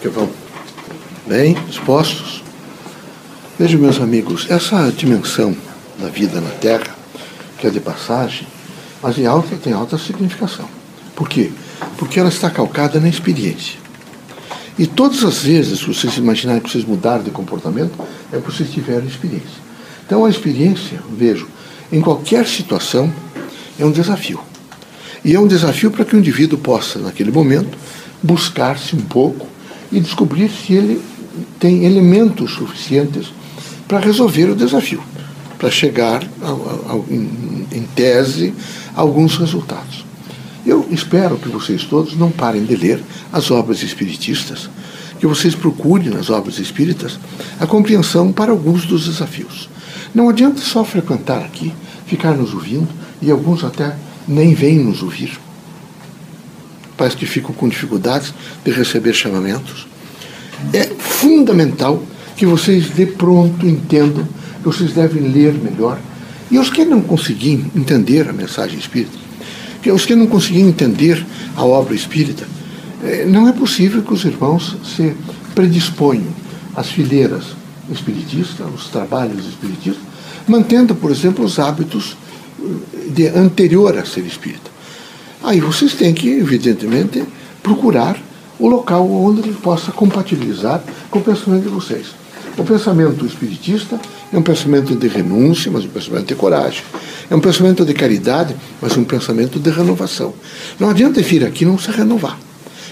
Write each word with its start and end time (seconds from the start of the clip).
que 0.00 0.08
vão? 0.08 0.28
Bem, 1.26 1.56
expostos. 1.68 2.42
Vejam, 3.58 3.80
meus 3.80 4.00
amigos, 4.00 4.46
essa 4.48 4.92
dimensão 4.92 5.56
da 5.98 6.08
vida 6.08 6.40
na 6.40 6.50
Terra, 6.50 6.94
que 7.58 7.66
é 7.66 7.70
de 7.70 7.80
passagem, 7.80 8.46
mas 9.02 9.18
em 9.18 9.26
alta 9.26 9.56
tem 9.56 9.72
alta 9.72 9.98
significação. 9.98 10.68
Por 11.16 11.28
quê? 11.28 11.50
Porque 11.96 12.20
ela 12.20 12.28
está 12.28 12.48
calcada 12.48 13.00
na 13.00 13.08
experiência. 13.08 13.78
E 14.78 14.86
todas 14.86 15.24
as 15.24 15.42
vezes 15.42 15.80
que 15.80 15.92
vocês 15.92 16.16
imaginarem 16.16 16.62
que 16.62 16.70
vocês 16.70 16.84
mudaram 16.84 17.24
de 17.24 17.32
comportamento, 17.32 17.98
é 18.32 18.38
porque 18.38 18.58
vocês 18.58 18.70
tiveram 18.70 19.04
experiência. 19.04 19.68
Então 20.06 20.24
a 20.24 20.30
experiência, 20.30 21.00
vejo, 21.10 21.48
em 21.90 22.00
qualquer 22.00 22.46
situação, 22.46 23.12
é 23.78 23.84
um 23.84 23.90
desafio. 23.90 24.40
E 25.24 25.34
é 25.34 25.40
um 25.40 25.48
desafio 25.48 25.90
para 25.90 26.04
que 26.04 26.14
o 26.14 26.18
indivíduo 26.18 26.58
possa, 26.58 27.00
naquele 27.00 27.32
momento, 27.32 27.76
buscar-se 28.22 28.94
um 28.94 29.00
pouco 29.00 29.57
e 29.90 30.00
descobrir 30.00 30.50
se 30.50 30.74
ele 30.74 31.00
tem 31.58 31.84
elementos 31.84 32.52
suficientes 32.52 33.32
para 33.86 33.98
resolver 33.98 34.50
o 34.50 34.56
desafio, 34.56 35.02
para 35.58 35.70
chegar, 35.70 36.22
em, 37.10 37.66
em 37.72 37.82
tese, 37.94 38.52
a 38.94 39.00
alguns 39.00 39.36
resultados. 39.36 40.04
Eu 40.66 40.86
espero 40.90 41.38
que 41.38 41.48
vocês 41.48 41.84
todos 41.84 42.16
não 42.16 42.30
parem 42.30 42.64
de 42.64 42.76
ler 42.76 43.02
as 43.32 43.50
obras 43.50 43.82
espiritistas, 43.82 44.68
que 45.18 45.26
vocês 45.26 45.54
procurem 45.54 46.10
nas 46.10 46.30
obras 46.30 46.58
espíritas 46.58 47.18
a 47.58 47.66
compreensão 47.66 48.30
para 48.30 48.52
alguns 48.52 48.84
dos 48.84 49.06
desafios. 49.06 49.68
Não 50.14 50.28
adianta 50.28 50.60
só 50.60 50.84
frequentar 50.84 51.38
aqui, 51.38 51.72
ficar 52.06 52.34
nos 52.34 52.52
ouvindo, 52.52 52.88
e 53.20 53.30
alguns 53.30 53.64
até 53.64 53.96
nem 54.26 54.54
vêm 54.54 54.78
nos 54.78 55.02
ouvir. 55.02 55.38
Parece 56.98 57.16
que 57.16 57.24
ficam 57.24 57.54
com 57.54 57.68
dificuldades 57.68 58.34
de 58.64 58.72
receber 58.72 59.14
chamamentos. 59.14 59.86
É 60.72 60.84
fundamental 60.98 62.02
que 62.36 62.44
vocês 62.44 62.92
de 62.94 63.06
pronto 63.06 63.66
entendam 63.66 64.26
que 64.58 64.64
vocês 64.64 64.92
devem 64.92 65.22
ler 65.28 65.54
melhor. 65.54 65.98
E 66.50 66.58
os 66.58 66.70
que 66.70 66.84
não 66.84 67.00
conseguirem 67.00 67.70
entender 67.74 68.28
a 68.28 68.32
mensagem 68.32 68.78
espírita, 68.78 69.16
que 69.80 69.92
os 69.92 70.04
que 70.04 70.16
não 70.16 70.26
conseguirem 70.26 70.68
entender 70.68 71.24
a 71.56 71.64
obra 71.64 71.94
espírita, 71.94 72.44
é, 73.04 73.24
não 73.24 73.48
é 73.48 73.52
possível 73.52 74.02
que 74.02 74.12
os 74.12 74.24
irmãos 74.24 74.76
se 74.96 75.14
predisponham 75.54 76.26
às 76.74 76.88
fileiras 76.88 77.44
espiritistas, 77.90 78.66
aos 78.66 78.88
trabalhos 78.88 79.46
espiritistas, 79.46 80.02
mantendo, 80.48 80.94
por 80.96 81.12
exemplo, 81.12 81.44
os 81.44 81.58
hábitos 81.58 82.16
de 83.14 83.28
anterior 83.28 83.96
a 83.96 84.04
ser 84.04 84.26
espírita. 84.26 84.77
Aí 85.48 85.60
vocês 85.60 85.94
têm 85.94 86.12
que, 86.12 86.28
evidentemente, 86.28 87.24
procurar 87.62 88.20
o 88.58 88.68
local 88.68 89.10
onde 89.10 89.40
ele 89.40 89.54
possa 89.54 89.90
compatibilizar 89.90 90.84
com 91.10 91.20
o 91.20 91.22
pensamento 91.22 91.62
de 91.62 91.70
vocês. 91.70 92.08
O 92.58 92.62
pensamento 92.62 93.24
espiritista 93.24 93.98
é 94.30 94.36
um 94.36 94.42
pensamento 94.42 94.94
de 94.94 95.08
renúncia, 95.08 95.70
mas 95.70 95.86
um 95.86 95.88
pensamento 95.88 96.26
de 96.26 96.34
coragem. 96.34 96.82
É 97.30 97.34
um 97.34 97.40
pensamento 97.40 97.82
de 97.82 97.94
caridade, 97.94 98.54
mas 98.78 98.94
um 98.98 99.04
pensamento 99.04 99.58
de 99.58 99.70
renovação. 99.70 100.34
Não 100.78 100.90
adianta 100.90 101.22
vir 101.22 101.42
aqui 101.42 101.64
não 101.64 101.78
se 101.78 101.90
renovar. 101.90 102.38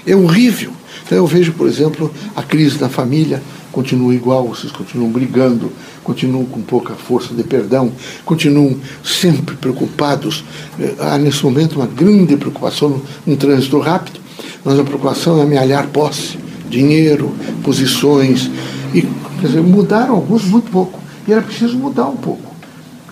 É 0.07 0.17
horrível. 0.17 0.73
Então 1.07 1.19
eu 1.19 1.27
vejo, 1.27 1.53
por 1.53 1.69
exemplo, 1.69 2.13
a 2.35 2.43
crise 2.43 2.81
na 2.81 2.89
família, 2.89 3.41
continua 3.71 4.13
igual, 4.13 4.49
vocês 4.49 4.73
continuam 4.73 5.09
brigando, 5.11 5.71
continuam 6.03 6.45
com 6.45 6.61
pouca 6.63 6.95
força 6.95 7.33
de 7.33 7.45
perdão, 7.45 7.93
continuam 8.25 8.77
sempre 9.05 9.55
preocupados. 9.55 10.45
Eh, 10.81 10.95
há 10.99 11.17
nesse 11.17 11.45
momento 11.45 11.77
uma 11.77 11.87
grande 11.87 12.37
preocupação 12.37 13.01
no, 13.25 13.37
trânsito 13.37 13.79
rápido, 13.79 14.19
mas 14.65 14.81
a 14.81 14.83
preocupação 14.83 15.39
é 15.39 15.43
amealhar 15.43 15.87
posse, 15.89 16.39
dinheiro, 16.69 17.33
posições. 17.63 18.51
E 18.93 19.03
quer 19.41 19.47
dizer, 19.47 19.63
mudaram 19.63 20.17
alguns 20.17 20.45
muito 20.45 20.71
pouco. 20.73 20.99
E 21.29 21.33
era 21.33 21.43
preciso 21.43 21.79
mudar 21.79 22.09
um 22.09 22.17
pouco. 22.17 22.53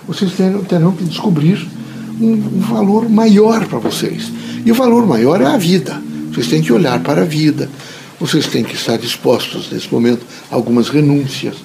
Vocês 0.05 0.33
terão, 0.33 0.63
terão 0.65 0.91
que 0.91 1.05
descobrir 1.05 1.65
um, 2.19 2.31
um 2.33 2.59
valor 2.59 3.07
maior 3.07 3.65
para 3.67 3.79
vocês. 3.79 4.31
E 4.65 4.71
o 4.71 4.75
valor 4.75 5.05
maior 5.05 5.39
é 5.41 5.45
a 5.45 5.57
vida. 5.57 6.01
Vocês 6.35 6.47
têm 6.47 6.61
que 6.61 6.73
olhar 6.73 6.99
para 6.99 7.21
a 7.21 7.25
vida, 7.25 7.69
vocês 8.19 8.45
têm 8.47 8.61
que 8.61 8.75
estar 8.75 8.97
dispostos, 8.97 9.71
nesse 9.71 9.89
momento, 9.89 10.25
a 10.51 10.55
algumas 10.55 10.89
renúncias. 10.89 11.55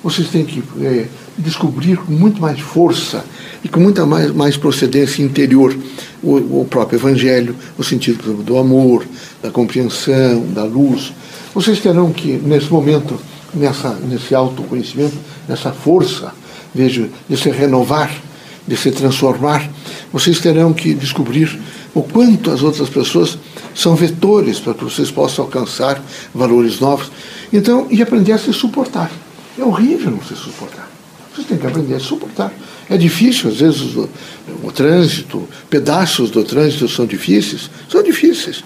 Vocês 0.00 0.28
têm 0.28 0.44
que 0.44 0.62
é, 0.80 1.06
descobrir 1.36 1.96
com 1.96 2.12
muito 2.12 2.40
mais 2.40 2.60
força 2.60 3.24
e 3.64 3.68
com 3.68 3.80
muita 3.80 4.06
mais, 4.06 4.30
mais 4.30 4.56
procedência 4.56 5.24
interior 5.24 5.76
o, 6.22 6.60
o 6.60 6.66
próprio 6.70 6.98
Evangelho, 6.98 7.56
o 7.76 7.82
sentido 7.82 8.44
do 8.44 8.58
amor, 8.58 9.04
da 9.42 9.50
compreensão, 9.50 10.46
da 10.52 10.62
luz. 10.62 11.12
Vocês 11.52 11.80
terão 11.80 12.12
que, 12.12 12.40
nesse 12.44 12.70
momento, 12.70 13.18
nessa, 13.52 13.90
nesse 14.08 14.36
autoconhecimento, 14.36 15.16
nessa 15.48 15.72
força, 15.72 16.32
vejo, 16.72 17.08
de 17.28 17.36
se 17.36 17.50
renovar, 17.50 18.14
de 18.68 18.76
se 18.76 18.92
transformar, 18.92 19.68
vocês 20.12 20.38
terão 20.38 20.72
que 20.72 20.94
descobrir 20.94 21.58
o 21.92 22.04
quanto 22.04 22.52
as 22.52 22.62
outras 22.62 22.88
pessoas 22.88 23.36
são 23.74 23.94
vetores 23.94 24.58
para 24.60 24.74
que 24.74 24.84
vocês 24.84 25.10
possam 25.10 25.44
alcançar 25.44 26.02
valores 26.34 26.80
novos. 26.80 27.10
Então, 27.52 27.86
e 27.90 28.02
aprender 28.02 28.32
a 28.32 28.38
se 28.38 28.52
suportar. 28.52 29.10
É 29.58 29.64
horrível 29.64 30.10
não 30.10 30.22
se 30.22 30.34
suportar. 30.34 30.90
Vocês 31.34 31.46
têm 31.46 31.58
que 31.58 31.66
aprender 31.66 31.94
a 31.94 32.00
se 32.00 32.06
suportar. 32.06 32.52
É 32.88 32.96
difícil, 32.96 33.50
às 33.50 33.56
vezes, 33.56 33.96
o, 33.96 34.08
o 34.62 34.72
trânsito, 34.72 35.48
pedaços 35.70 36.30
do 36.30 36.44
trânsito 36.44 36.88
são 36.88 37.06
difíceis, 37.06 37.70
são 37.88 38.02
difíceis. 38.02 38.62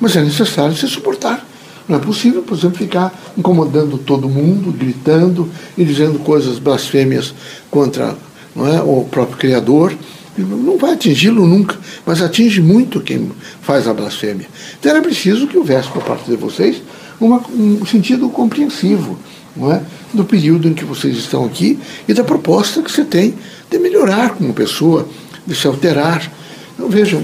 Mas 0.00 0.16
é 0.16 0.22
necessário 0.22 0.74
se 0.74 0.86
suportar. 0.88 1.46
Não 1.88 1.96
é 1.96 2.00
possível, 2.00 2.42
por 2.42 2.56
exemplo, 2.56 2.78
ficar 2.78 3.14
incomodando 3.36 3.96
todo 3.96 4.28
mundo, 4.28 4.72
gritando 4.72 5.48
e 5.78 5.84
dizendo 5.84 6.18
coisas 6.18 6.58
blasfêmias 6.58 7.32
contra 7.70 8.16
não 8.56 8.66
é, 8.66 8.80
o 8.80 9.04
próprio 9.04 9.36
Criador 9.36 9.94
não 10.38 10.76
vai 10.76 10.92
atingi-lo 10.92 11.46
nunca, 11.46 11.78
mas 12.04 12.20
atinge 12.20 12.60
muito 12.60 13.00
quem 13.00 13.30
faz 13.62 13.86
a 13.86 13.94
blasfêmia. 13.94 14.46
Então 14.78 14.92
era 14.92 15.00
preciso 15.00 15.46
que 15.46 15.56
houvesse 15.56 15.88
por 15.88 16.02
parte 16.02 16.28
de 16.28 16.36
vocês 16.36 16.82
uma, 17.20 17.40
um 17.50 17.84
sentido 17.86 18.28
compreensivo 18.28 19.18
não 19.56 19.72
é? 19.72 19.82
do 20.12 20.24
período 20.24 20.68
em 20.68 20.74
que 20.74 20.84
vocês 20.84 21.16
estão 21.16 21.44
aqui 21.44 21.78
e 22.06 22.12
da 22.12 22.22
proposta 22.22 22.82
que 22.82 22.90
você 22.90 23.04
tem 23.04 23.34
de 23.70 23.78
melhorar 23.78 24.30
como 24.30 24.52
pessoa, 24.52 25.08
de 25.46 25.54
se 25.54 25.66
alterar. 25.66 26.30
Então, 26.74 26.88
vejam, 26.88 27.22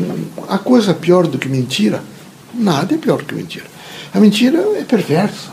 a 0.49 0.59
coisa 0.59 0.95
pior 0.95 1.27
do 1.27 1.39
que 1.39 1.49
mentira, 1.49 2.03
nada 2.55 2.95
é 2.95 2.99
pior 2.99 3.23
que 3.23 3.35
mentira. 3.35 3.67
A 4.15 4.21
mentira 4.21 4.59
é 4.79 4.85
perversa, 4.85 5.53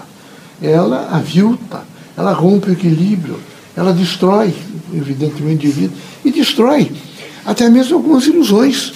ela 0.61 1.09
avilta, 1.11 1.83
ela 2.17 2.33
rompe 2.33 2.69
o 2.69 2.73
equilíbrio, 2.73 3.39
ela 3.75 3.93
destrói, 3.93 4.53
evidentemente, 4.93 5.45
o 5.45 5.51
indivíduo, 5.51 5.97
e 6.23 6.31
destrói 6.31 6.91
até 7.45 7.69
mesmo 7.69 7.95
algumas 7.95 8.25
ilusões. 8.25 8.93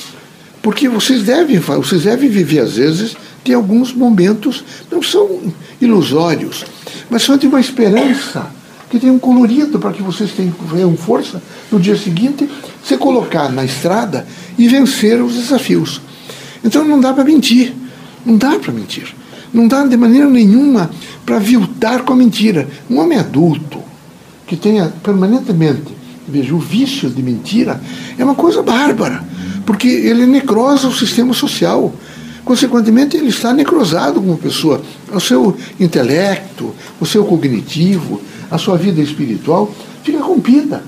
Porque 0.61 0.87
vocês 0.87 1.23
devem, 1.23 1.59
vocês 1.59 2.03
devem 2.03 2.29
viver, 2.29 2.59
às 2.61 2.75
vezes, 2.75 3.15
tem 3.43 3.53
alguns 3.53 3.93
momentos, 3.93 4.63
não 4.89 5.03
são 5.03 5.41
ilusórios, 5.81 6.65
mas 7.09 7.23
são 7.23 7.37
de 7.37 7.47
uma 7.47 7.59
esperança, 7.59 8.49
que 8.89 8.99
tem 8.99 9.09
um 9.09 9.19
colorido 9.19 9.79
para 9.79 9.91
que 9.91 10.01
vocês 10.01 10.31
tenham 10.31 10.95
força 10.95 11.41
no 11.71 11.79
dia 11.79 11.97
seguinte 11.97 12.47
se 12.83 12.95
colocar 12.95 13.51
na 13.51 13.65
estrada 13.65 14.25
e 14.57 14.67
vencer 14.67 15.21
os 15.21 15.33
desafios. 15.33 15.99
Então 16.63 16.85
não 16.85 17.01
dá 17.01 17.11
para 17.11 17.23
mentir, 17.23 17.73
não 18.25 18.37
dá 18.37 18.57
para 18.59 18.71
mentir. 18.71 19.13
Não 19.53 19.67
dá 19.67 19.85
de 19.85 19.95
maneira 19.95 20.27
nenhuma 20.27 20.89
para 21.25 21.37
viltar 21.37 22.01
com 22.01 22.13
a 22.13 22.15
mentira. 22.15 22.67
Um 22.89 22.99
homem 22.99 23.19
adulto 23.19 23.82
que 24.45 24.55
tenha 24.55 24.91
permanentemente 25.03 26.03
Veja, 26.27 26.55
o 26.55 26.59
vício 26.59 27.09
de 27.09 27.21
mentira 27.21 27.81
é 28.17 28.23
uma 28.23 28.35
coisa 28.35 28.63
bárbara, 28.63 29.23
porque 29.65 29.87
ele 29.87 30.25
necrosa 30.25 30.87
o 30.87 30.93
sistema 30.93 31.33
social. 31.33 31.93
Consequentemente, 32.45 33.17
ele 33.17 33.27
está 33.27 33.53
necrosado 33.53 34.21
como 34.21 34.37
pessoa. 34.37 34.81
O 35.13 35.19
seu 35.19 35.55
intelecto, 35.79 36.73
o 36.99 37.05
seu 37.05 37.25
cognitivo, 37.25 38.21
a 38.49 38.57
sua 38.57 38.77
vida 38.77 39.01
espiritual 39.01 39.73
fica 40.03 40.19
rompida. 40.19 40.83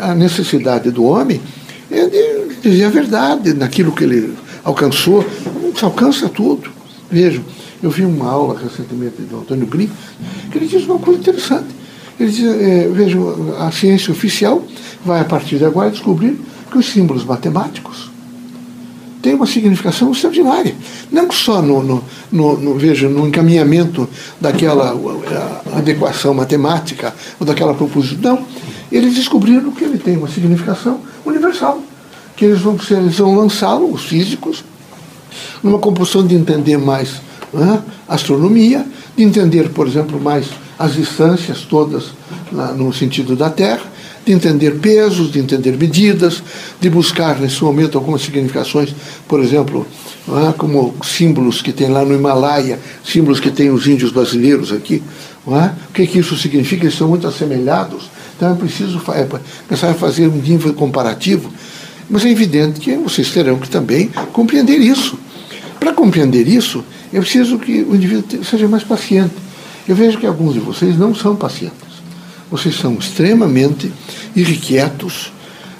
A 0.00 0.14
necessidade 0.14 0.90
do 0.90 1.04
homem 1.04 1.40
é 1.90 2.06
de 2.06 2.56
dizer 2.62 2.84
a 2.84 2.90
verdade 2.90 3.54
naquilo 3.54 3.92
que 3.92 4.04
ele 4.04 4.34
alcançou. 4.64 5.24
Se 5.76 5.84
alcança 5.84 6.28
tudo. 6.28 6.70
Veja, 7.10 7.40
eu 7.82 7.90
vi 7.90 8.04
uma 8.04 8.28
aula 8.28 8.58
recentemente 8.58 9.22
do 9.22 9.40
Antônio 9.40 9.66
Brito, 9.66 9.92
que 10.50 10.58
ele 10.58 10.66
diz 10.66 10.84
uma 10.84 10.98
coisa 10.98 11.20
interessante 11.20 11.81
eles 12.18 12.38
é, 12.40 12.88
vejam, 12.88 13.54
a 13.58 13.70
ciência 13.70 14.12
oficial 14.12 14.64
vai 15.04 15.20
a 15.20 15.24
partir 15.24 15.58
de 15.58 15.64
agora 15.64 15.90
descobrir 15.90 16.38
que 16.70 16.78
os 16.78 16.86
símbolos 16.86 17.24
matemáticos 17.24 18.10
têm 19.22 19.34
uma 19.34 19.46
significação 19.46 20.10
extraordinária. 20.10 20.74
Não 21.10 21.30
só 21.30 21.62
no, 21.62 21.82
no, 21.82 22.04
no, 22.30 22.56
no 22.58 22.74
no 22.74 23.28
encaminhamento 23.28 24.08
daquela 24.40 24.94
adequação 25.74 26.34
matemática 26.34 27.14
ou 27.38 27.46
daquela 27.46 27.72
proposição, 27.72 28.34
não. 28.34 28.46
Eles 28.90 29.14
descobriram 29.14 29.70
que 29.70 29.84
ele 29.84 29.96
tem 29.96 30.16
uma 30.16 30.28
significação 30.28 31.00
universal, 31.24 31.80
que 32.36 32.44
eles 32.44 32.60
vão, 32.60 32.76
eles 32.90 33.16
vão 33.16 33.34
lançá-lo, 33.34 33.90
os 33.90 34.04
físicos, 34.04 34.64
numa 35.62 35.78
compulsão 35.78 36.26
de 36.26 36.34
entender 36.34 36.76
mais 36.76 37.22
né? 37.52 37.82
astronomia, 38.08 38.84
de 39.16 39.22
entender, 39.22 39.70
por 39.70 39.86
exemplo, 39.86 40.20
mais 40.20 40.46
as 40.82 40.94
distâncias 40.94 41.60
todas 41.60 42.06
na, 42.50 42.72
no 42.72 42.92
sentido 42.92 43.36
da 43.36 43.48
Terra, 43.48 43.84
de 44.26 44.32
entender 44.32 44.80
pesos, 44.80 45.30
de 45.30 45.38
entender 45.38 45.76
medidas, 45.76 46.42
de 46.80 46.90
buscar 46.90 47.38
nesse 47.38 47.62
momento 47.62 47.96
algumas 47.96 48.22
significações, 48.22 48.92
por 49.28 49.38
exemplo, 49.38 49.86
é? 50.28 50.52
como 50.58 50.92
símbolos 51.04 51.62
que 51.62 51.72
tem 51.72 51.88
lá 51.88 52.04
no 52.04 52.12
Himalaia, 52.12 52.80
símbolos 53.04 53.38
que 53.38 53.52
tem 53.52 53.70
os 53.70 53.86
índios 53.86 54.10
brasileiros 54.10 54.72
aqui. 54.72 55.00
É? 55.46 55.70
O 55.88 55.92
que, 55.92 56.04
que 56.04 56.18
isso 56.18 56.36
significa? 56.36 56.84
Eles 56.84 56.98
são 56.98 57.08
muito 57.08 57.28
assemelhados, 57.28 58.10
então 58.36 58.50
é 58.50 58.54
preciso 58.56 59.00
é, 59.14 59.24
começar 59.68 59.90
a 59.90 59.94
fazer 59.94 60.26
um 60.26 60.36
nível 60.36 60.74
comparativo. 60.74 61.48
Mas 62.10 62.24
é 62.24 62.30
evidente 62.30 62.80
que 62.80 62.96
vocês 62.96 63.30
terão 63.30 63.56
que 63.56 63.70
também 63.70 64.10
compreender 64.32 64.78
isso. 64.78 65.16
Para 65.78 65.92
compreender 65.92 66.48
isso, 66.48 66.84
é 67.12 67.20
preciso 67.20 67.56
que 67.56 67.82
o 67.82 67.94
indivíduo 67.94 68.44
seja 68.44 68.66
mais 68.66 68.82
paciente. 68.82 69.51
Eu 69.88 69.96
vejo 69.96 70.18
que 70.18 70.26
alguns 70.26 70.54
de 70.54 70.60
vocês 70.60 70.96
não 70.96 71.14
são 71.14 71.34
pacientes. 71.34 71.92
Vocês 72.50 72.76
são 72.76 72.94
extremamente 72.94 73.92
irrequietos, 74.36 75.32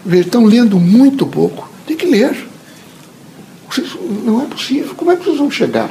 estão 0.06 0.44
lendo 0.44 0.78
muito 0.78 1.26
pouco. 1.26 1.70
Tem 1.86 1.96
que 1.96 2.06
ler. 2.06 2.48
Vocês, 3.70 3.88
não 4.24 4.42
é 4.42 4.46
possível. 4.46 4.94
Como 4.94 5.10
é 5.10 5.16
que 5.16 5.24
vocês 5.24 5.38
vão 5.38 5.50
chegar? 5.50 5.90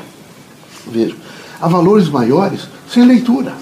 Veja, 0.92 1.16
a 1.62 1.68
valores 1.68 2.10
maiores 2.10 2.62
sem 2.92 3.06
leitura. 3.06 3.56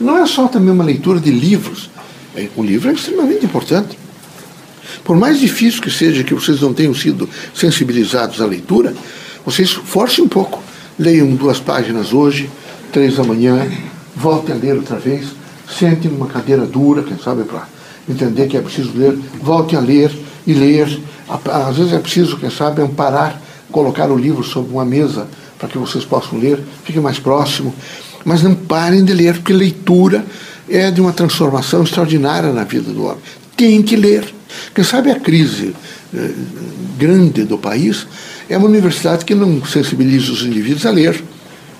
Não 0.00 0.18
é 0.18 0.26
só 0.26 0.46
também 0.46 0.70
uma 0.70 0.84
leitura 0.84 1.18
de 1.18 1.30
livros. 1.30 1.90
É, 2.36 2.48
o 2.56 2.62
livro 2.62 2.90
é 2.90 2.94
extremamente 2.94 3.44
importante. 3.44 3.98
Por 5.02 5.16
mais 5.16 5.38
difícil 5.38 5.82
que 5.82 5.90
seja 5.90 6.24
que 6.24 6.34
vocês 6.34 6.60
não 6.60 6.72
tenham 6.72 6.94
sido 6.94 7.28
sensibilizados 7.54 8.40
à 8.40 8.46
leitura, 8.46 8.94
vocês 9.44 9.70
forcem 9.70 10.24
um 10.24 10.28
pouco. 10.28 10.62
Leiam 10.98 11.34
duas 11.34 11.58
páginas 11.58 12.12
hoje, 12.12 12.50
três 12.94 13.16
da 13.16 13.24
manhã, 13.24 13.68
voltem 14.14 14.54
a 14.54 14.58
ler 14.58 14.76
outra 14.76 14.96
vez, 14.96 15.26
sentem 15.68 16.08
numa 16.08 16.28
cadeira 16.28 16.64
dura, 16.64 17.02
quem 17.02 17.18
sabe 17.18 17.42
para 17.42 17.66
entender 18.08 18.46
que 18.46 18.56
é 18.56 18.60
preciso 18.60 18.92
ler, 18.94 19.18
voltem 19.42 19.76
a 19.76 19.82
ler 19.82 20.16
e 20.46 20.54
ler. 20.54 21.00
Às 21.28 21.76
vezes 21.76 21.92
é 21.92 21.98
preciso, 21.98 22.36
quem 22.36 22.50
sabe, 22.50 22.80
amparar, 22.80 23.42
colocar 23.72 24.08
o 24.12 24.16
livro 24.16 24.44
sobre 24.44 24.72
uma 24.72 24.84
mesa 24.84 25.26
para 25.58 25.68
que 25.68 25.76
vocês 25.76 26.04
possam 26.04 26.38
ler, 26.38 26.60
fique 26.84 27.00
mais 27.00 27.18
próximo. 27.18 27.74
Mas 28.24 28.44
não 28.44 28.54
parem 28.54 29.04
de 29.04 29.12
ler, 29.12 29.34
porque 29.34 29.52
leitura 29.52 30.24
é 30.68 30.88
de 30.92 31.00
uma 31.00 31.12
transformação 31.12 31.82
extraordinária 31.82 32.52
na 32.52 32.62
vida 32.62 32.92
do 32.92 33.06
homem. 33.06 33.18
Tem 33.56 33.82
que 33.82 33.96
ler. 33.96 34.32
Quem 34.72 34.84
sabe 34.84 35.10
a 35.10 35.18
crise 35.18 35.74
eh, 36.14 36.30
grande 36.96 37.42
do 37.42 37.58
país 37.58 38.06
é 38.48 38.56
uma 38.56 38.68
universidade 38.68 39.24
que 39.24 39.34
não 39.34 39.64
sensibiliza 39.64 40.30
os 40.30 40.42
indivíduos 40.42 40.86
a 40.86 40.90
ler 40.90 41.20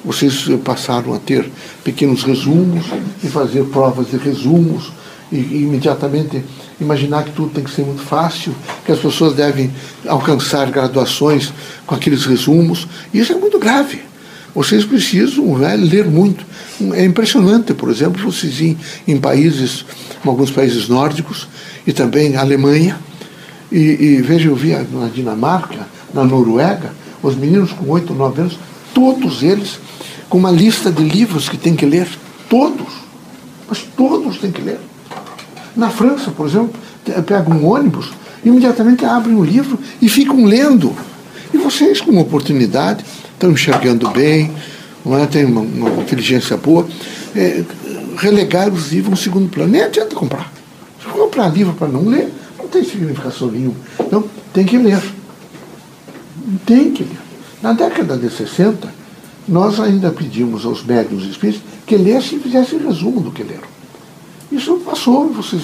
vocês 0.04 0.46
passaram 0.62 1.14
a 1.14 1.18
ter 1.18 1.50
pequenos 1.82 2.22
resumos 2.22 2.84
e 3.22 3.28
fazer 3.28 3.64
provas 3.64 4.10
de 4.10 4.16
resumos 4.16 4.92
e, 5.32 5.36
e 5.36 5.62
imediatamente 5.62 6.44
imaginar 6.80 7.24
que 7.24 7.32
tudo 7.32 7.50
tem 7.50 7.64
que 7.64 7.70
ser 7.70 7.82
muito 7.82 8.02
fácil, 8.02 8.54
que 8.84 8.92
as 8.92 8.98
pessoas 8.98 9.34
devem 9.34 9.72
alcançar 10.06 10.70
graduações 10.70 11.52
com 11.86 11.94
aqueles 11.94 12.26
resumos. 12.26 12.86
Isso 13.12 13.32
é 13.32 13.36
muito 13.36 13.58
grave. 13.58 14.02
Vocês 14.54 14.84
precisam 14.84 15.58
né, 15.58 15.74
ler 15.76 16.04
muito. 16.04 16.44
É 16.92 17.04
impressionante, 17.04 17.72
por 17.72 17.90
exemplo, 17.90 18.22
vocês 18.22 18.60
em, 18.60 18.76
em 19.08 19.18
países, 19.18 19.84
em 20.24 20.28
alguns 20.28 20.50
países 20.50 20.88
nórdicos 20.88 21.48
e 21.86 21.92
também 21.92 22.36
Alemanha, 22.36 22.98
e, 23.72 23.78
e 23.78 24.22
veja, 24.22 24.48
eu 24.48 24.54
vi 24.54 24.70
na 24.70 25.08
Dinamarca, 25.08 25.88
na 26.12 26.22
Noruega, 26.22 26.92
os 27.22 27.34
meninos 27.34 27.72
com 27.72 27.88
8, 27.88 28.14
9 28.14 28.40
anos, 28.42 28.58
todos 28.92 29.42
eles 29.42 29.80
com 30.28 30.38
uma 30.38 30.50
lista 30.50 30.90
de 30.90 31.02
livros 31.02 31.48
que 31.48 31.56
tem 31.56 31.74
que 31.74 31.86
ler. 31.86 32.08
Todos. 32.48 32.92
Mas 33.68 33.82
todos 33.96 34.38
têm 34.38 34.52
que 34.52 34.62
ler. 34.62 34.78
Na 35.76 35.90
França, 35.90 36.30
por 36.30 36.46
exemplo, 36.46 36.72
pegam 37.26 37.56
um 37.56 37.66
ônibus, 37.66 38.10
imediatamente 38.44 39.04
abrem 39.04 39.34
o 39.34 39.44
livro 39.44 39.78
e 40.00 40.08
ficam 40.08 40.44
lendo. 40.44 40.94
E 41.52 41.58
vocês, 41.58 42.00
com 42.00 42.18
oportunidade, 42.18 43.04
estão 43.32 43.50
enxergando 43.50 44.10
bem, 44.10 44.52
não 45.04 45.18
é? 45.18 45.26
tem 45.26 45.44
uma, 45.44 45.60
uma 45.60 46.02
inteligência 46.02 46.56
boa, 46.56 46.86
é, 47.34 47.64
relegar 48.16 48.72
os 48.72 48.92
livros 48.92 49.10
no 49.10 49.16
segundo 49.16 49.48
plano. 49.48 49.72
Nem 49.72 49.82
adianta 49.82 50.14
comprar. 50.14 50.52
Se 51.00 51.08
comprar 51.08 51.48
livro 51.48 51.74
para 51.74 51.88
não 51.88 52.06
ler, 52.06 52.32
não 52.58 52.68
tem 52.68 52.84
significação 52.84 53.50
nenhuma. 53.50 53.76
Então, 54.00 54.24
tem 54.52 54.64
que 54.64 54.78
ler. 54.78 55.02
Tem 56.64 56.90
que 56.92 57.02
ler. 57.02 57.18
Na 57.62 57.72
década 57.72 58.16
de 58.16 58.30
60, 58.30 59.03
nós 59.46 59.78
ainda 59.78 60.10
pedimos 60.10 60.64
aos 60.64 60.84
médios 60.84 61.24
espíritos 61.24 61.62
que 61.86 61.96
lessem 61.96 62.38
e 62.38 62.40
fizessem 62.40 62.78
resumo 62.78 63.20
do 63.20 63.30
que 63.30 63.42
leram. 63.42 63.68
Isso 64.50 64.76
passou, 64.84 65.28
vocês 65.28 65.62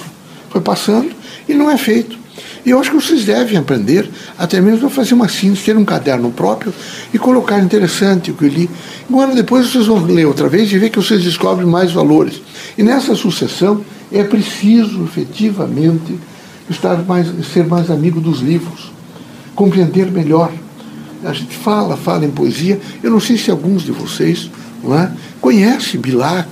foi 0.50 0.60
passando 0.60 1.10
e 1.48 1.54
não 1.54 1.70
é 1.70 1.78
feito. 1.78 2.18
E 2.64 2.70
eu 2.70 2.78
acho 2.78 2.90
que 2.90 2.96
vocês 2.96 3.24
devem 3.24 3.56
aprender, 3.56 4.08
até 4.38 4.60
mesmo 4.60 4.86
a 4.86 4.90
fazer 4.90 5.14
uma 5.14 5.28
síntese, 5.28 5.64
ter 5.64 5.76
um 5.76 5.84
caderno 5.84 6.30
próprio 6.30 6.74
e 7.12 7.18
colocar 7.18 7.58
interessante 7.58 8.30
o 8.30 8.34
que 8.34 8.44
eu 8.44 8.48
li. 8.48 8.70
Um 9.08 9.18
ano 9.18 9.34
depois 9.34 9.68
vocês 9.68 9.86
vão 9.86 10.04
ler 10.04 10.26
outra 10.26 10.48
vez 10.48 10.70
e 10.70 10.78
ver 10.78 10.90
que 10.90 10.98
vocês 10.98 11.22
descobrem 11.22 11.66
mais 11.66 11.92
valores. 11.92 12.42
E 12.76 12.82
nessa 12.82 13.14
sucessão 13.14 13.82
é 14.12 14.22
preciso 14.22 15.04
efetivamente 15.04 16.18
estar 16.68 17.02
mais, 17.04 17.28
ser 17.52 17.66
mais 17.66 17.90
amigo 17.90 18.20
dos 18.20 18.40
livros, 18.40 18.92
compreender 19.54 20.10
melhor 20.10 20.52
a 21.24 21.32
gente 21.32 21.54
fala, 21.56 21.96
fala 21.96 22.24
em 22.24 22.30
poesia. 22.30 22.80
Eu 23.02 23.10
não 23.10 23.20
sei 23.20 23.36
se 23.36 23.50
alguns 23.50 23.82
de 23.82 23.92
vocês 23.92 24.50
não 24.82 24.98
é, 24.98 25.12
conhecem 25.40 26.00
Bilac. 26.00 26.48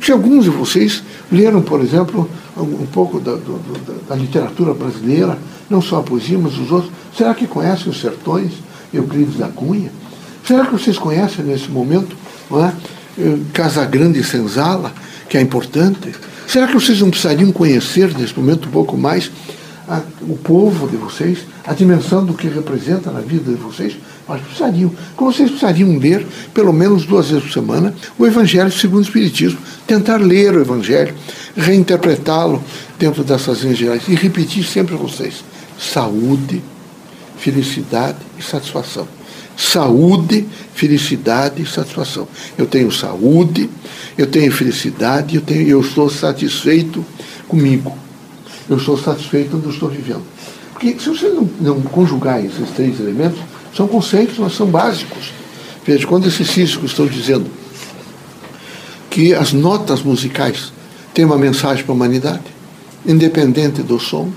Se 0.00 0.12
alguns 0.12 0.44
de 0.44 0.50
vocês 0.50 1.02
leram, 1.32 1.62
por 1.62 1.80
exemplo, 1.80 2.28
um 2.56 2.86
pouco 2.86 3.18
da, 3.18 3.32
do, 3.32 4.06
da, 4.08 4.14
literatura 4.14 4.74
brasileira, 4.74 5.38
não 5.68 5.80
só 5.80 6.00
a 6.00 6.02
poesia, 6.02 6.38
mas 6.38 6.58
os 6.58 6.70
outros. 6.70 6.92
Será 7.16 7.34
que 7.34 7.46
conhecem 7.46 7.90
os 7.90 8.00
sertões, 8.00 8.52
Euclides 8.92 9.36
da 9.36 9.48
Cunha? 9.48 9.90
Será 10.46 10.66
que 10.66 10.72
vocês 10.72 10.98
conhecem 10.98 11.44
nesse 11.44 11.70
momento 11.70 12.14
não 12.50 12.64
é, 12.64 12.72
eh, 13.18 13.38
Casa 13.52 13.84
Grande 13.86 14.20
e 14.20 14.24
Senzala, 14.24 14.92
que 15.28 15.38
é 15.38 15.40
importante? 15.40 16.12
Será 16.46 16.66
que 16.66 16.74
vocês 16.74 17.00
não 17.00 17.08
precisariam 17.08 17.50
conhecer 17.50 18.14
nesse 18.16 18.38
momento 18.38 18.68
um 18.68 18.70
pouco 18.70 18.96
mais 18.96 19.30
a, 19.88 20.00
o 20.22 20.36
povo 20.36 20.88
de 20.88 20.96
vocês, 20.96 21.40
a 21.64 21.72
dimensão 21.72 22.24
do 22.24 22.34
que 22.34 22.48
representa 22.48 23.10
na 23.10 23.20
vida 23.20 23.52
de 23.52 23.58
vocês, 23.58 23.96
mas 24.26 24.40
precisariam. 24.40 24.90
Como 25.16 25.32
vocês 25.32 25.50
precisariam 25.50 25.98
ler, 25.98 26.26
pelo 26.52 26.72
menos 26.72 27.04
duas 27.04 27.28
vezes 27.28 27.44
por 27.44 27.52
semana, 27.52 27.94
o 28.18 28.26
Evangelho 28.26 28.72
segundo 28.72 29.00
o 29.00 29.06
Espiritismo. 29.06 29.58
Tentar 29.86 30.16
ler 30.16 30.54
o 30.54 30.60
Evangelho, 30.60 31.14
reinterpretá-lo 31.56 32.62
dentro 32.98 33.22
dessas 33.22 33.60
linhas 33.60 33.78
gerais 33.78 34.02
e 34.08 34.14
repetir 34.14 34.64
sempre 34.64 34.94
a 34.94 34.98
vocês: 34.98 35.44
saúde, 35.78 36.62
felicidade 37.36 38.18
e 38.38 38.42
satisfação. 38.42 39.06
Saúde, 39.56 40.48
felicidade 40.74 41.62
e 41.62 41.66
satisfação. 41.66 42.26
Eu 42.58 42.66
tenho 42.66 42.90
saúde, 42.90 43.70
eu 44.18 44.26
tenho 44.26 44.50
felicidade, 44.50 45.36
eu, 45.36 45.42
tenho, 45.42 45.68
eu 45.68 45.80
estou 45.80 46.10
satisfeito 46.10 47.04
comigo 47.46 47.96
eu 48.68 48.76
estou 48.76 48.96
satisfeito 48.98 49.56
onde 49.56 49.68
estou 49.68 49.88
vivendo. 49.88 50.22
Porque 50.72 50.98
se 50.98 51.08
você 51.08 51.28
não, 51.28 51.48
não 51.60 51.80
conjugar 51.82 52.44
esses 52.44 52.70
três 52.70 52.98
elementos, 52.98 53.38
são 53.74 53.86
conceitos, 53.86 54.38
mas 54.38 54.54
são 54.54 54.66
básicos. 54.66 55.32
Veja, 55.84 56.06
quando 56.06 56.26
esses 56.26 56.50
físicos 56.50 56.90
estão 56.90 57.06
dizendo 57.06 57.46
que 59.10 59.34
as 59.34 59.52
notas 59.52 60.02
musicais 60.02 60.72
têm 61.12 61.24
uma 61.24 61.38
mensagem 61.38 61.84
para 61.84 61.92
a 61.92 61.96
humanidade, 61.96 62.42
independente 63.06 63.82
do 63.82 64.00
som, 64.00 64.30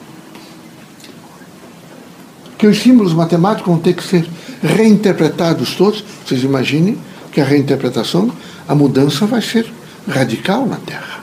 que 2.57 2.67
os 2.67 2.79
símbolos 2.79 3.13
matemáticos 3.13 3.67
vão 3.67 3.79
ter 3.79 3.93
que 3.93 4.03
ser 4.03 4.27
reinterpretados 4.61 5.75
todos, 5.75 6.03
vocês 6.25 6.43
imaginem 6.43 6.97
que 7.31 7.39
a 7.39 7.45
reinterpretação, 7.45 8.31
a 8.67 8.75
mudança 8.75 9.25
vai 9.25 9.41
ser 9.41 9.71
radical 10.07 10.65
na 10.65 10.77
Terra. 10.77 11.16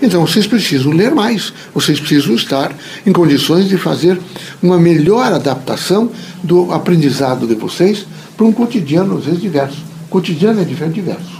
Então 0.00 0.24
vocês 0.24 0.46
precisam 0.46 0.92
ler 0.92 1.12
mais, 1.12 1.52
vocês 1.74 1.98
precisam 1.98 2.34
estar 2.34 2.72
em 3.04 3.12
condições 3.12 3.68
de 3.68 3.76
fazer 3.76 4.18
uma 4.62 4.78
melhor 4.78 5.32
adaptação 5.32 6.10
do 6.42 6.72
aprendizado 6.72 7.46
de 7.46 7.54
vocês 7.54 8.06
para 8.36 8.46
um 8.46 8.52
cotidiano, 8.52 9.18
às 9.18 9.24
vezes, 9.24 9.40
diverso. 9.40 9.82
O 10.06 10.08
cotidiano 10.08 10.60
é 10.60 10.64
diverso. 10.64 11.38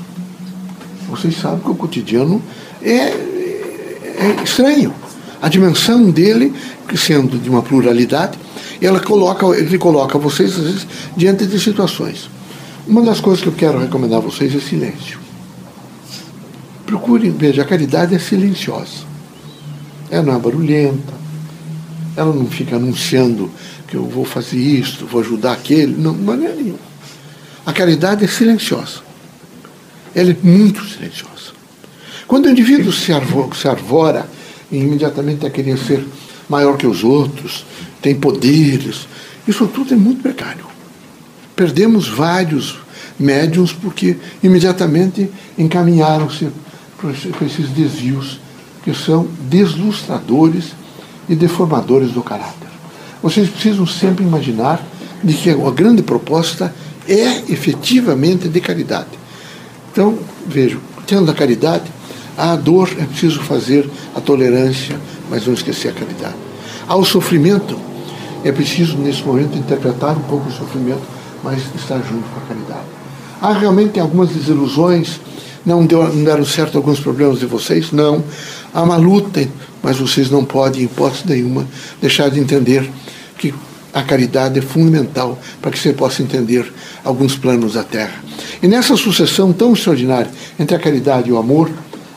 Vocês 1.09 1.37
sabem 1.37 1.61
que 1.61 1.71
o 1.71 1.75
cotidiano 1.75 2.43
é, 2.83 2.89
é 2.91 4.37
estranho. 4.45 4.93
A 5.41 5.49
dimensão 5.49 6.11
dele, 6.11 6.53
sendo 6.97 7.39
de 7.39 7.49
uma 7.49 7.63
pluralidade, 7.63 8.37
ela 8.83 8.99
coloca, 8.99 9.47
ele 9.57 9.79
coloca 9.79 10.19
vocês, 10.19 10.59
às 10.59 10.65
vezes, 10.65 10.87
diante 11.17 11.47
de 11.47 11.61
situações. 11.61 12.29
Uma 12.87 13.03
das 13.03 13.21
coisas 13.21 13.41
que 13.41 13.49
eu 13.49 13.53
quero 13.53 13.79
recomendar 13.79 14.19
a 14.19 14.23
vocês 14.23 14.55
é 14.55 14.59
silêncio. 14.59 15.28
Procurem, 16.89 17.31
veja, 17.33 17.61
a 17.61 17.65
caridade 17.67 18.15
é 18.15 18.19
silenciosa. 18.19 19.05
Ela 20.11 20.23
não 20.23 20.37
é 20.37 20.39
barulhenta, 20.39 21.13
ela 22.17 22.33
não 22.33 22.47
fica 22.47 22.77
anunciando 22.77 23.51
que 23.87 23.95
eu 23.95 24.07
vou 24.07 24.25
fazer 24.25 24.57
isto, 24.57 25.05
vou 25.05 25.21
ajudar 25.21 25.53
aquele, 25.53 25.95
não, 25.95 26.15
de 26.15 26.23
maneira 26.23 26.55
nenhuma. 26.55 26.79
A 27.67 27.75
caridade 27.75 28.25
é 28.25 28.27
silenciosa. 28.27 29.01
Ela 30.15 30.31
é 30.31 30.37
muito 30.43 30.83
silenciosa. 30.87 31.53
Quando 32.27 32.47
o 32.47 32.51
indivíduo 32.51 32.91
se, 32.91 33.13
se 33.61 33.69
arvora 33.69 34.27
imediatamente 34.73 35.45
a 35.45 35.51
querer 35.51 35.77
ser 35.77 36.03
maior 36.49 36.79
que 36.79 36.87
os 36.87 37.05
outros, 37.05 37.67
tem 38.01 38.15
poderes, 38.15 39.07
isso 39.47 39.67
tudo 39.67 39.93
é 39.93 39.97
muito 39.99 40.23
precário. 40.23 40.65
Perdemos 41.55 42.09
vários 42.09 42.79
médiums 43.21 43.75
porque 43.75 44.17
imediatamente 44.43 45.29
encaminharam-se 45.59 46.49
para 47.01 47.11
esses 47.47 47.69
desvios 47.71 48.41
que 48.83 48.95
são 48.95 49.29
deslustradores 49.43 50.73
e 51.29 51.35
deformadores 51.35 52.13
do 52.13 52.23
caráter. 52.23 52.69
Vocês 53.23 53.49
precisam 53.49 53.87
sempre 53.87 54.25
imaginar 54.25 54.85
de 55.23 55.35
que 55.35 55.51
a 55.51 55.71
grande 55.71 56.03
proposta 56.03 56.75
é 57.07 57.51
efetivamente 57.51 58.49
de 58.49 58.61
caridade. 58.61 59.11
Então, 59.91 60.19
vejo, 60.47 60.81
tendo 61.07 61.31
a 61.31 61.35
caridade, 61.35 61.91
a 62.37 62.55
dor 62.55 62.89
é 62.99 63.05
preciso 63.05 63.41
fazer 63.41 63.89
a 64.15 64.21
tolerância, 64.21 64.99
mas 65.29 65.47
não 65.47 65.55
esquecer 65.55 65.89
a 65.89 65.93
caridade. 65.93 66.37
Ao 66.87 67.05
sofrimento, 67.05 67.79
é 68.45 68.53
preciso, 68.53 68.97
nesse 68.97 69.23
momento, 69.25 69.59
interpretar 69.59 70.17
um 70.17 70.23
pouco 70.23 70.49
o 70.49 70.53
sofrimento, 70.53 71.03
mas 71.43 71.63
estar 71.75 71.97
junto 71.97 72.29
com 72.29 72.41
a 72.41 72.49
caridade. 72.49 72.87
Há 73.41 73.53
realmente 73.53 73.99
algumas 73.99 74.29
desilusões, 74.31 75.21
não, 75.69 75.85
deu, 75.85 76.03
não 76.13 76.25
deram 76.25 76.45
certo 76.45 76.79
alguns 76.79 76.99
problemas 76.99 77.39
de 77.39 77.47
vocês? 77.47 77.93
Não. 77.93 78.25
Há 78.73 78.83
uma 78.83 78.97
luta, 78.97 79.47
mas 79.83 79.99
vocês 79.99 80.31
não 80.31 80.45
podem, 80.45 80.83
em 80.83 80.85
hipótese 80.87 81.25
nenhuma, 81.27 81.67
deixar 82.01 82.31
de 82.31 82.41
entender 82.41 82.91
que 83.37 83.55
a 83.93 84.03
caridade 84.03 84.59
é 84.59 84.63
fundamental 84.63 85.39
para 85.61 85.71
que 85.71 85.79
você 85.79 85.93
possa 85.93 86.23
entender 86.23 86.73
alguns 87.05 87.37
planos 87.37 87.75
da 87.75 87.85
Terra. 87.85 88.25
E 88.63 88.67
nessa 88.67 88.97
sucessão 88.97 89.53
tão 89.53 89.75
extraordinária 89.75 90.31
entre 90.59 90.75
a 90.75 90.79
caridade 90.79 91.29
e 91.29 91.33
o 91.33 91.39
amor, 91.39 91.71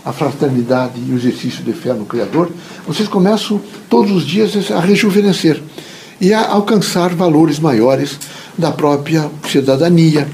a 0.03 0.13
fraternidade 0.13 0.93
e 1.05 1.11
o 1.11 1.15
exercício 1.15 1.63
de 1.63 1.73
fé 1.73 1.93
no 1.93 2.05
Criador, 2.05 2.49
vocês 2.87 3.07
começam 3.07 3.61
todos 3.89 4.11
os 4.11 4.25
dias 4.25 4.71
a 4.71 4.79
rejuvenescer 4.79 5.61
e 6.19 6.33
a 6.33 6.47
alcançar 6.47 7.13
valores 7.13 7.59
maiores 7.59 8.17
da 8.57 8.71
própria 8.71 9.29
cidadania, 9.49 10.27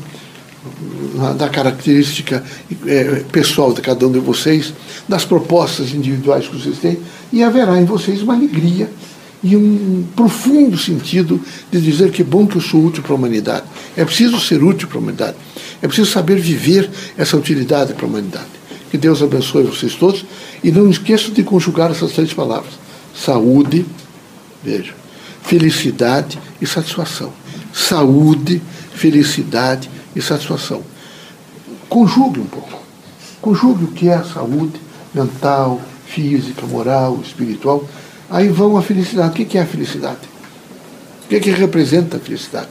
da 1.38 1.50
característica 1.50 2.44
é, 2.86 3.24
pessoal 3.32 3.74
de 3.74 3.82
cada 3.82 4.08
um 4.08 4.12
de 4.12 4.20
vocês, 4.20 4.74
das 5.08 5.26
propostas 5.26 5.94
individuais 5.94 6.48
que 6.48 6.56
vocês 6.56 6.78
têm, 6.78 7.00
e 7.32 7.44
haverá 7.44 7.80
em 7.80 7.86
vocês 7.86 8.22
uma 8.22 8.36
alegria 8.36 8.90
e 9.44 9.56
um 9.56 10.06
profundo 10.16 10.78
sentido 10.78 11.40
de 11.72 11.80
dizer 11.80 12.12
que 12.12 12.22
é 12.22 12.26
bom 12.26 12.48
que 12.48 12.58
eu 12.58 12.62
sou 12.62 12.84
útil 12.84 13.04
para 13.04 13.14
a 13.14 13.16
humanidade. 13.16 13.66
É 13.96 14.04
preciso 14.04 14.40
ser 14.40 14.64
útil 14.64 14.88
para 14.88 14.98
a 14.98 15.02
humanidade. 15.02 15.38
É 15.82 15.88
preciso 15.88 16.12
saber 16.12 16.40
viver 16.40 16.90
essa 17.18 17.38
utilidade 17.38 17.94
para 17.94 18.06
a 18.06 18.10
humanidade. 18.10 18.48
Que 18.90 18.98
Deus 18.98 19.22
abençoe 19.22 19.64
vocês 19.64 19.96
todos. 19.96 20.26
E 20.64 20.72
não 20.72 20.90
esqueçam 20.90 21.32
de 21.34 21.44
conjugar 21.44 21.92
essas 21.92 22.14
três 22.14 22.34
palavras: 22.34 22.74
saúde, 23.16 23.86
veja, 24.64 24.94
felicidade 25.44 26.40
e 26.60 26.66
satisfação. 26.66 27.32
Saúde, 27.74 28.62
felicidade 28.94 29.90
e 30.16 30.22
satisfação. 30.22 30.84
Conjugue 31.90 32.40
um 32.40 32.46
pouco. 32.46 32.82
Conjugue 33.42 33.86
o 33.86 33.88
que 33.88 34.10
é 34.10 34.16
a 34.16 34.24
saúde 34.24 34.80
mental, 35.14 35.82
física, 36.06 36.66
moral, 36.66 37.20
espiritual. 37.24 37.84
Aí 38.30 38.50
vão 38.50 38.78
a 38.78 38.82
felicidade. 38.82 39.42
O 39.42 39.46
que 39.46 39.58
é 39.58 39.62
a 39.62 39.66
felicidade? 39.66 40.20
O 41.26 41.28
que, 41.30 41.36
é 41.36 41.40
que 41.40 41.52
representa 41.52 42.18
a 42.18 42.20
felicidade? 42.20 42.70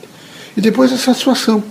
E 0.56 0.60
depois 0.60 0.92
a 0.92 0.98
satisfação. 0.98 1.62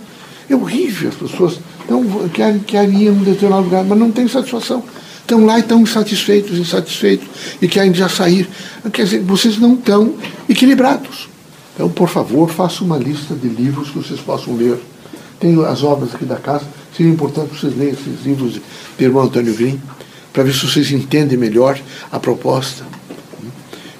É 0.47 0.55
horrível 0.55 1.09
as 1.09 1.15
pessoas 1.15 1.59
então, 1.85 2.03
querem, 2.29 2.59
querem 2.59 3.03
ir 3.03 3.09
a 3.09 3.11
um 3.11 3.23
determinado 3.23 3.63
lugar, 3.63 3.83
mas 3.83 3.97
não 3.97 4.11
tem 4.11 4.27
satisfação. 4.27 4.83
Estão 5.19 5.45
lá 5.45 5.57
e 5.57 5.61
estão 5.61 5.81
insatisfeitos, 5.81 6.57
insatisfeitos, 6.57 7.27
e 7.61 7.67
querem 7.67 7.93
já 7.93 8.09
sair. 8.09 8.47
Quer 8.91 9.05
dizer, 9.05 9.21
vocês 9.21 9.57
não 9.57 9.73
estão 9.75 10.15
equilibrados. 10.49 11.29
Então, 11.73 11.89
por 11.89 12.09
favor, 12.09 12.49
faça 12.49 12.83
uma 12.83 12.97
lista 12.97 13.35
de 13.35 13.47
livros 13.47 13.89
que 13.89 13.97
vocês 13.97 14.19
possam 14.19 14.55
ler. 14.55 14.79
Tem 15.39 15.63
as 15.65 15.83
obras 15.83 16.13
aqui 16.13 16.25
da 16.25 16.37
casa. 16.37 16.65
Seria 16.95 17.11
importante 17.11 17.59
vocês 17.59 17.77
lerem 17.77 17.93
esses 17.93 18.25
livros 18.25 18.53
de 18.97 19.03
irmão 19.03 19.23
Antônio 19.23 19.53
Green, 19.53 19.81
para 20.31 20.43
ver 20.43 20.53
se 20.53 20.65
vocês 20.65 20.91
entendem 20.91 21.37
melhor 21.37 21.79
a 22.11 22.19
proposta. 22.19 22.85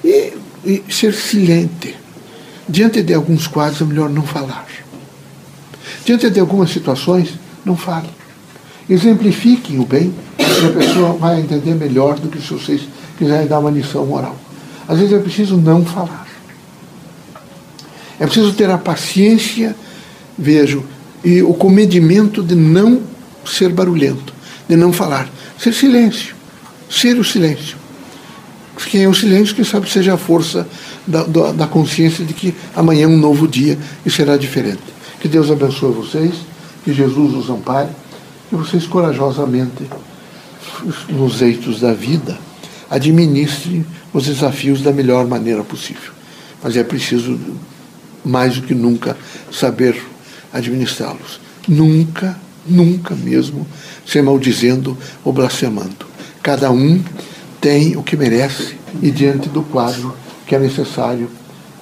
E, 0.04 0.34
e 0.66 0.84
ser 0.90 1.14
silente. 1.14 1.96
Diante 2.68 3.04
de 3.04 3.14
alguns 3.14 3.48
quadros 3.48 3.82
é 3.82 3.86
melhor 3.86 4.10
não 4.10 4.24
falar. 4.24 4.66
Diante 6.06 6.30
de 6.30 6.40
algumas 6.40 6.70
situações, 6.70 7.34
não 7.66 7.76
fale. 7.76 8.10
Exemplifiquem 8.90 9.80
o 9.80 9.86
bem 9.86 10.14
e 10.38 10.66
a 10.66 10.72
pessoa 10.72 11.14
vai 11.14 11.42
entender 11.42 11.74
melhor 11.74 12.20
do 12.20 12.30
que 12.30 12.40
se 12.40 12.54
vocês 12.54 12.82
quiserem 13.18 13.48
dar 13.48 13.60
uma 13.60 13.72
lição 13.72 14.06
moral. 14.06 14.36
Às 14.88 15.00
vezes 15.00 15.14
é 15.14 15.20
preciso 15.20 15.58
não 15.58 15.84
falar. 15.84 16.28
É 18.20 18.26
preciso 18.26 18.54
ter 18.54 18.70
a 18.70 18.78
paciência, 18.78 19.76
vejo, 20.38 20.86
e 21.26 21.42
o 21.42 21.56
comedimento 21.56 22.44
de 22.44 22.54
não 22.54 23.02
ser 23.44 23.70
barulhento, 23.70 24.32
de 24.70 24.76
não 24.76 24.94
falar. 24.94 25.28
Ser 25.58 25.74
silêncio. 25.74 26.36
Ser 26.88 27.18
o 27.18 27.24
silêncio. 27.24 27.76
Quem 28.92 29.04
é 29.04 29.10
o 29.10 29.14
silêncio, 29.14 29.56
quem 29.56 29.66
sabe 29.66 29.90
seja 29.90 30.14
a 30.14 30.18
força 30.18 30.68
da, 31.08 31.24
da, 31.24 31.52
da 31.52 31.68
consciência 31.68 32.24
de 32.24 32.34
que 32.34 32.54
amanhã 32.76 33.06
é 33.06 33.08
um 33.08 33.18
novo 33.18 33.48
dia 33.48 33.78
e 34.06 34.12
será 34.12 34.38
diferente. 34.38 34.84
Que 35.20 35.28
Deus 35.28 35.50
abençoe 35.50 35.92
vocês 35.92 36.36
que 36.84 36.94
Jesus 36.94 37.34
os 37.34 37.50
ampare, 37.50 37.90
que 38.48 38.56
vocês 38.56 38.86
corajosamente, 38.86 39.84
nos 41.10 41.42
eitos 41.42 41.80
da 41.80 41.94
vida, 41.94 42.38
administrem 42.90 43.84
os 44.14 44.26
desafios 44.26 44.82
da 44.82 44.92
melhor 44.92 45.26
maneira 45.26 45.64
possível. 45.64 46.14
Mas 46.62 46.78
é 46.78 46.84
preciso, 46.84 47.40
mais 48.24 48.58
do 48.58 48.68
que 48.68 48.76
nunca, 48.76 49.18
saber 49.52 50.00
administrá-los. 50.58 51.40
Nunca, 51.68 52.38
nunca 52.66 53.16
mesmo 53.16 53.68
ser 54.06 54.22
maldizendo 54.22 54.98
ou 55.24 55.34
blasfemando. 55.34 56.06
Cada 56.42 56.72
um 56.72 57.04
tem 57.60 57.96
o 57.98 58.04
que 58.04 58.16
merece 58.16 58.76
e 59.02 59.12
diante 59.12 59.50
do 59.50 59.62
quadro 59.64 60.16
que 60.46 60.56
é 60.56 60.60
necessário 60.60 61.30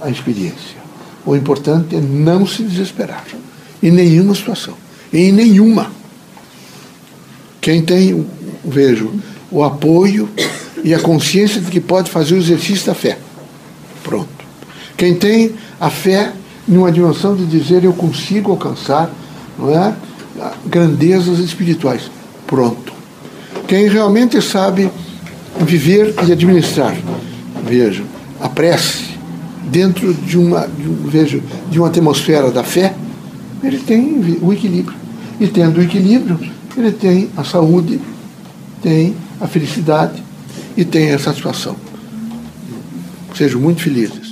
a 0.01 0.09
experiência. 0.09 0.83
O 1.25 1.35
importante 1.35 1.95
é 1.95 2.01
não 2.01 2.45
se 2.45 2.63
desesperar 2.63 3.25
em 3.81 3.91
nenhuma 3.91 4.33
situação 4.35 4.83
em 5.13 5.31
nenhuma. 5.31 5.91
Quem 7.61 7.81
tem, 7.83 8.25
vejo, 8.65 9.13
o 9.51 9.63
apoio 9.63 10.27
e 10.83 10.93
a 10.93 10.99
consciência 10.99 11.61
de 11.61 11.69
que 11.69 11.79
pode 11.79 12.09
fazer 12.09 12.33
o 12.33 12.37
exercício 12.37 12.87
da 12.87 12.95
fé. 12.95 13.17
Pronto. 14.03 14.27
Quem 14.97 15.13
tem 15.13 15.53
a 15.79 15.89
fé 15.89 16.33
em 16.67 16.77
uma 16.77 16.91
dimensão 16.91 17.35
de 17.35 17.45
dizer 17.45 17.83
eu 17.83 17.93
consigo 17.93 18.51
alcançar 18.51 19.09
não 19.57 19.69
é, 19.69 19.93
grandezas 20.65 21.39
espirituais. 21.39 22.09
Pronto. 22.47 22.93
Quem 23.67 23.87
realmente 23.87 24.41
sabe 24.41 24.89
viver 25.59 26.13
e 26.27 26.31
administrar, 26.31 26.95
vejo, 27.65 28.03
a 28.39 28.49
prece 28.49 29.13
dentro 29.63 30.13
de 30.13 30.37
uma, 30.37 30.67
de, 30.67 30.83
vejo, 31.09 31.41
de 31.69 31.79
uma 31.79 31.87
atmosfera 31.87 32.51
da 32.51 32.63
fé, 32.63 32.93
ele 33.63 33.79
tem 33.79 34.39
o 34.41 34.51
equilíbrio. 34.51 34.95
E 35.39 35.47
tendo 35.47 35.79
o 35.79 35.83
equilíbrio, 35.83 36.39
ele 36.77 36.91
tem 36.91 37.29
a 37.35 37.43
saúde, 37.43 37.99
tem 38.81 39.15
a 39.39 39.47
felicidade 39.47 40.21
e 40.75 40.83
tem 40.83 41.11
a 41.11 41.19
satisfação. 41.19 41.75
Sejam 43.35 43.59
muito 43.59 43.81
felizes. 43.81 44.22